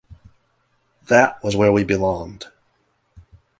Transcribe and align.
That 1.09 1.43
was 1.43 1.55
where 1.55 1.71
we 1.71 1.83
belonged. 1.83 2.47